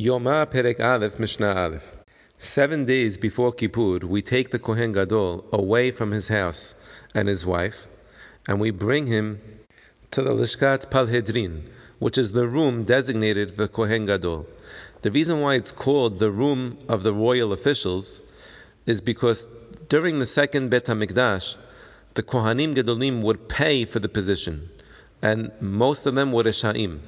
Yoma 0.00 0.46
Perek 0.50 0.80
Aleph 0.80 1.18
Mishnah 1.18 1.54
Aleph. 1.54 1.94
Seven 2.38 2.86
days 2.86 3.18
before 3.18 3.52
Kippur, 3.52 3.98
we 3.98 4.22
take 4.22 4.50
the 4.50 4.58
Kohen 4.58 4.92
Gadol 4.92 5.44
away 5.52 5.90
from 5.90 6.10
his 6.10 6.28
house 6.28 6.74
and 7.14 7.28
his 7.28 7.44
wife, 7.44 7.86
and 8.48 8.58
we 8.58 8.70
bring 8.70 9.06
him 9.06 9.42
to 10.12 10.22
the 10.22 10.30
Lishkat 10.32 10.90
Palhedrin, 10.90 11.64
which 11.98 12.16
is 12.16 12.32
the 12.32 12.48
room 12.48 12.84
designated 12.84 13.58
the 13.58 13.68
Kohen 13.68 14.06
Gadol. 14.06 14.46
The 15.02 15.10
reason 15.10 15.42
why 15.42 15.56
it's 15.56 15.70
called 15.70 16.18
the 16.18 16.30
room 16.30 16.78
of 16.88 17.02
the 17.02 17.12
royal 17.12 17.52
officials 17.52 18.22
is 18.86 19.02
because 19.02 19.46
during 19.90 20.18
the 20.18 20.24
second 20.24 20.70
Bet 20.70 20.86
HaMikdash, 20.86 21.56
the 22.14 22.22
Kohanim 22.22 22.74
Gedolim 22.74 23.20
would 23.20 23.50
pay 23.50 23.84
for 23.84 23.98
the 23.98 24.08
position, 24.08 24.70
and 25.20 25.52
most 25.60 26.06
of 26.06 26.14
them 26.14 26.32
were 26.32 26.44
Reshaim, 26.44 27.00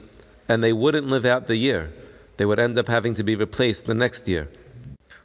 and 0.47 0.63
they 0.63 0.75
wouldn't 0.75 1.07
live 1.07 1.25
out 1.25 1.47
the 1.47 1.57
year 1.57 1.91
they 2.43 2.47
would 2.47 2.59
end 2.59 2.77
up 2.77 2.89
having 2.89 3.15
to 3.15 3.23
be 3.23 3.37
replaced 3.37 3.85
the 3.85 3.95
next 3.95 4.27
year. 4.27 4.49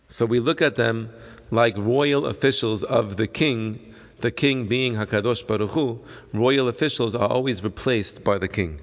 So 0.08 0.28
we 0.28 0.40
look 0.40 0.62
at 0.62 0.76
them 0.76 1.10
like 1.50 1.76
royal 1.76 2.28
officials 2.28 2.84
of 2.84 3.18
the 3.18 3.26
king, 3.26 3.96
the 4.20 4.30
king 4.30 4.68
being 4.68 4.94
Hakadosh 4.94 5.48
Baruch 5.48 5.72
Hu, 5.72 6.00
royal 6.32 6.68
officials 6.68 7.16
are 7.16 7.28
always 7.28 7.64
replaced 7.64 8.24
by 8.24 8.38
the 8.38 8.48
king. 8.48 8.80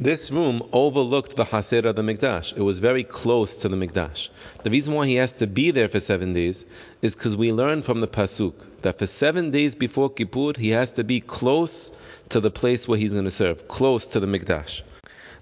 This 0.00 0.32
room 0.32 0.68
overlooked 0.72 1.36
the 1.36 1.44
Haser 1.44 1.84
of 1.84 1.94
the 1.94 2.02
Mikdash. 2.02 2.56
It 2.56 2.62
was 2.62 2.80
very 2.80 3.04
close 3.04 3.58
to 3.58 3.68
the 3.68 3.76
Mikdash. 3.76 4.30
The 4.64 4.70
reason 4.70 4.92
why 4.92 5.06
he 5.06 5.14
has 5.14 5.34
to 5.34 5.46
be 5.46 5.70
there 5.70 5.88
for 5.88 6.00
seven 6.00 6.32
days 6.32 6.66
is 7.02 7.14
because 7.14 7.36
we 7.36 7.52
learn 7.52 7.82
from 7.82 8.00
the 8.00 8.08
Pasuk 8.08 8.54
that 8.82 8.98
for 8.98 9.06
seven 9.06 9.52
days 9.52 9.76
before 9.76 10.10
Kippur, 10.10 10.54
he 10.58 10.70
has 10.70 10.90
to 10.94 11.04
be 11.04 11.20
close 11.20 11.92
to 12.30 12.40
the 12.40 12.50
place 12.50 12.88
where 12.88 12.98
he's 12.98 13.12
going 13.12 13.26
to 13.26 13.30
serve, 13.30 13.68
close 13.68 14.08
to 14.08 14.18
the 14.18 14.26
Mikdash. 14.26 14.82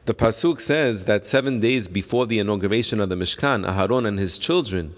The 0.04 0.14
Pasuk 0.14 0.60
says 0.60 1.04
that 1.04 1.26
seven 1.26 1.60
days 1.60 1.86
before 1.86 2.26
the 2.26 2.40
inauguration 2.40 3.00
of 3.00 3.08
the 3.08 3.14
Mishkan, 3.14 3.64
Aharon 3.64 4.06
and 4.06 4.18
his 4.18 4.38
children 4.38 4.94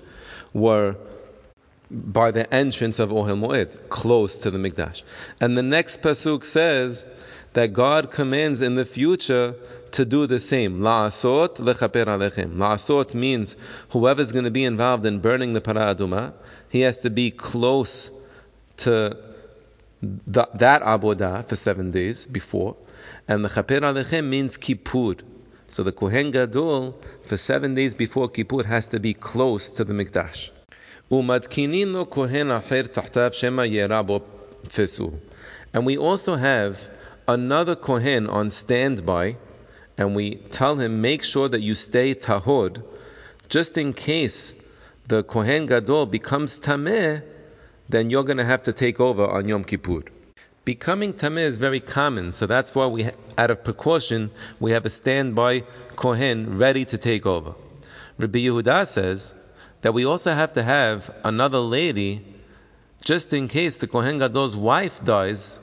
were 0.54 0.96
by 1.90 2.30
the 2.30 2.52
entrance 2.52 2.98
of 2.98 3.10
Ohel 3.10 3.38
Moed, 3.38 3.90
close 3.90 4.38
to 4.38 4.50
the 4.50 4.58
Mikdash. 4.58 5.02
And 5.40 5.58
the 5.58 5.62
next 5.62 6.00
Pasuk 6.00 6.44
says 6.44 7.04
that 7.52 7.74
God 7.74 8.10
commands 8.10 8.62
in 8.62 8.74
the 8.74 8.86
future 8.86 9.54
to 9.92 10.04
do 10.06 10.26
the 10.26 10.40
same. 10.40 10.80
La'asot 10.80 11.56
lechaper 11.56 12.06
alechem. 12.06 12.56
La'asot 12.56 13.14
means 13.14 13.56
whoever's 13.90 14.32
going 14.32 14.46
to 14.46 14.50
be 14.50 14.64
involved 14.64 15.04
in 15.04 15.20
burning 15.20 15.52
the 15.52 15.60
para 15.60 15.94
aduma, 15.94 16.32
he 16.70 16.80
has 16.80 17.00
to 17.00 17.10
be 17.10 17.30
close 17.30 18.10
to 18.78 19.16
the, 20.02 20.48
that 20.54 20.82
abodah 20.82 21.48
for 21.48 21.56
seven 21.56 21.90
days 21.90 22.26
before. 22.26 22.76
And 23.28 23.44
the 23.44 23.48
Chaper 23.48 23.80
Alechem 23.80 24.28
means 24.28 24.56
Kippur. 24.56 25.16
So 25.68 25.82
the 25.82 25.92
Kohen 25.92 26.30
Gadol, 26.30 27.00
for 27.22 27.36
seven 27.36 27.74
days 27.74 27.94
before 27.94 28.28
Kippur, 28.28 28.64
has 28.64 28.86
to 28.88 29.00
be 29.00 29.14
close 29.14 29.72
to 29.72 29.84
the 29.84 29.92
Mikdash. 29.92 30.50
And 35.72 35.86
we 35.86 35.96
also 35.98 36.36
have 36.36 36.88
another 37.28 37.76
Kohen 37.76 38.26
on 38.28 38.50
standby, 38.50 39.36
and 39.98 40.14
we 40.14 40.36
tell 40.36 40.76
him, 40.76 41.00
make 41.00 41.22
sure 41.24 41.48
that 41.48 41.60
you 41.60 41.74
stay 41.74 42.14
tahor, 42.14 42.82
just 43.48 43.76
in 43.76 43.92
case 43.92 44.54
the 45.08 45.22
Kohen 45.22 45.66
Gadol 45.66 46.06
becomes 46.06 46.60
tameh, 46.60 47.22
then 47.88 48.10
you're 48.10 48.24
going 48.24 48.38
to 48.38 48.44
have 48.44 48.62
to 48.64 48.72
take 48.72 49.00
over 49.00 49.26
on 49.26 49.48
Yom 49.48 49.64
Kippur. 49.64 50.02
Becoming 50.64 51.12
tameh 51.12 51.42
is 51.42 51.58
very 51.58 51.80
common, 51.80 52.32
so 52.32 52.46
that's 52.46 52.74
why 52.74 52.86
we, 52.86 53.10
out 53.36 53.50
of 53.50 53.62
precaution, 53.64 54.30
we 54.58 54.70
have 54.70 54.86
a 54.86 54.90
standby 54.90 55.64
kohen 55.94 56.56
ready 56.56 56.86
to 56.86 56.96
take 56.96 57.26
over. 57.26 57.54
Rabbi 58.18 58.38
Yehuda 58.38 58.86
says 58.86 59.34
that 59.82 59.92
we 59.92 60.06
also 60.06 60.32
have 60.32 60.54
to 60.54 60.62
have 60.62 61.14
another 61.22 61.58
lady, 61.58 62.24
just 63.04 63.34
in 63.34 63.48
case 63.48 63.76
the 63.76 63.86
kohen 63.86 64.18
gadol's 64.18 64.56
wife 64.56 65.04
dies, 65.04 65.60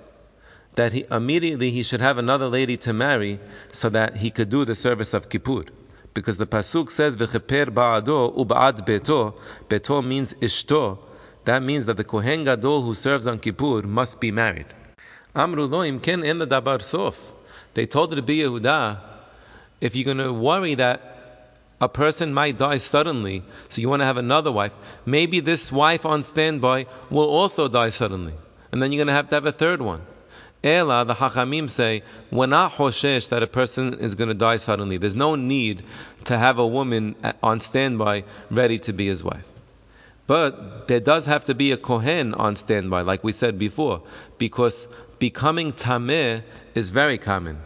that 0.75 0.93
he 0.93 1.05
immediately 1.09 1.71
he 1.71 1.81
should 1.81 2.01
have 2.01 2.19
another 2.19 2.47
lady 2.47 2.77
to 2.77 2.93
marry, 2.93 3.39
so 3.71 3.89
that 3.89 4.17
he 4.17 4.29
could 4.29 4.49
do 4.49 4.65
the 4.65 4.75
service 4.75 5.15
of 5.15 5.29
Kippur. 5.29 5.65
Because 6.13 6.37
the 6.37 6.45
pasuk 6.45 6.91
says 6.91 7.17
v'cheper 7.17 7.65
ba'ado 7.67 8.37
u'ba'ad 8.37 8.85
beto. 8.85 9.33
Beto 9.67 10.05
means 10.05 10.33
ishto. 10.35 10.99
That 11.45 11.63
means 11.63 11.87
that 11.87 11.97
the 11.97 12.03
kohen 12.03 12.43
gadol 12.43 12.83
who 12.83 12.93
serves 12.93 13.25
on 13.25 13.39
Kippur 13.39 13.81
must 13.81 14.19
be 14.19 14.31
married. 14.31 14.67
Amru 15.35 15.67
loim 15.67 16.01
ken 16.01 16.21
the 16.21 16.45
dabar 16.45 16.81
sof. 16.81 17.17
They 17.73 17.85
told 17.85 18.13
Rabbi 18.13 18.33
Yehuda, 18.33 18.99
if 19.79 19.95
you're 19.95 20.05
going 20.05 20.17
to 20.17 20.33
worry 20.33 20.75
that 20.75 21.11
a 21.79 21.89
person 21.89 22.33
might 22.33 22.57
die 22.57 22.77
suddenly, 22.77 23.43
so 23.69 23.81
you 23.81 23.89
want 23.89 24.01
to 24.01 24.05
have 24.05 24.17
another 24.17 24.51
wife, 24.51 24.73
maybe 25.05 25.39
this 25.39 25.71
wife 25.71 26.05
on 26.05 26.23
standby 26.23 26.85
will 27.09 27.29
also 27.29 27.67
die 27.67 27.89
suddenly. 27.89 28.33
And 28.71 28.81
then 28.81 28.91
you're 28.91 28.99
going 28.99 29.07
to 29.07 29.13
have 29.13 29.29
to 29.29 29.35
have 29.35 29.47
a 29.47 29.51
third 29.51 29.81
one. 29.81 30.01
Ela, 30.63 31.05
the 31.05 31.15
Hachamim 31.15 31.71
say, 31.71 32.03
we're 32.29 32.45
not 32.45 32.73
hoshesh 32.73 33.29
that 33.29 33.41
a 33.41 33.47
person 33.47 33.95
is 33.95 34.13
going 34.13 34.27
to 34.27 34.35
die 34.35 34.57
suddenly. 34.57 34.97
There's 34.97 35.15
no 35.15 35.33
need 35.33 35.81
to 36.25 36.37
have 36.37 36.59
a 36.59 36.67
woman 36.67 37.15
on 37.41 37.61
standby 37.61 38.25
ready 38.51 38.77
to 38.79 38.93
be 38.93 39.07
his 39.07 39.23
wife. 39.23 39.47
But 40.31 40.87
there 40.87 41.01
does 41.01 41.25
have 41.25 41.43
to 41.47 41.55
be 41.55 41.73
a 41.73 41.77
Kohen 41.77 42.33
on 42.35 42.55
standby, 42.55 43.01
like 43.01 43.21
we 43.21 43.33
said 43.33 43.59
before, 43.59 44.03
because 44.37 44.87
becoming 45.19 45.73
tameh 45.73 46.43
is 46.73 46.87
very 46.87 47.17
common. 47.17 47.57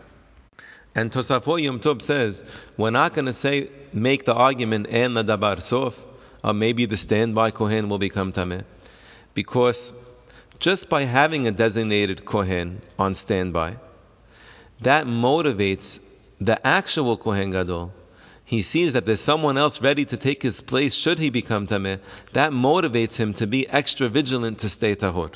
And 0.95 1.11
Tosafot 1.11 1.61
Yom 1.61 1.79
Tov 1.79 2.01
says, 2.01 2.43
we're 2.75 2.89
not 2.89 3.13
going 3.13 3.27
to 3.27 3.33
say, 3.33 3.69
make 3.93 4.25
the 4.25 4.33
argument, 4.33 4.87
and 4.89 5.15
the 5.15 5.23
dabar 5.23 5.61
sof, 5.61 6.03
or 6.43 6.55
maybe 6.55 6.87
the 6.87 6.97
standby 6.97 7.51
Kohen 7.51 7.87
will 7.87 7.99
become 7.99 8.33
tameh. 8.33 8.63
Because 9.35 9.93
just 10.57 10.89
by 10.89 11.03
having 11.03 11.45
a 11.45 11.51
designated 11.51 12.25
Kohen 12.25 12.81
on 12.97 13.13
standby, 13.13 13.75
that 14.81 15.05
motivates 15.05 15.99
the 16.41 16.65
actual 16.65 17.15
Kohen 17.15 17.51
Gadol. 17.51 17.93
He 18.45 18.61
sees 18.61 18.93
that 18.93 19.05
there's 19.07 19.21
someone 19.21 19.57
else 19.57 19.81
ready 19.81 20.05
to 20.05 20.17
take 20.17 20.43
his 20.43 20.61
place 20.61 20.93
should 20.93 21.17
he 21.17 21.31
become 21.31 21.65
tameh. 21.65 21.99
That 22.33 22.51
motivates 22.51 23.17
him 23.17 23.33
to 23.35 23.47
be 23.47 23.67
extra 23.67 24.07
vigilant 24.07 24.59
to 24.59 24.69
stay 24.69 24.95
tahor. 24.95 25.31